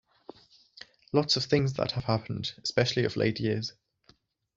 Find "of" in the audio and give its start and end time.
1.37-1.43, 3.05-3.15